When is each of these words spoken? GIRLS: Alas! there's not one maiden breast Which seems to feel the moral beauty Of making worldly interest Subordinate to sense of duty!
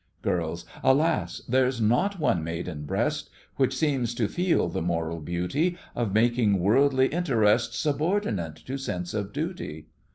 GIRLS: 0.23 0.65
Alas! 0.81 1.43
there's 1.47 1.79
not 1.79 2.19
one 2.19 2.43
maiden 2.43 2.85
breast 2.85 3.29
Which 3.57 3.75
seems 3.77 4.15
to 4.15 4.27
feel 4.27 4.67
the 4.67 4.81
moral 4.81 5.19
beauty 5.19 5.77
Of 5.93 6.11
making 6.11 6.59
worldly 6.59 7.05
interest 7.09 7.79
Subordinate 7.79 8.55
to 8.65 8.79
sense 8.79 9.13
of 9.13 9.31
duty! 9.31 9.85